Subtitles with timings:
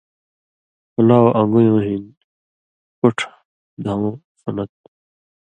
[0.93, 2.03] کُھلاؤ ان٘گُویؤں ہِن
[2.99, 3.27] کُوٹھہ
[3.83, 4.87] دھؤں سنت تھُو۔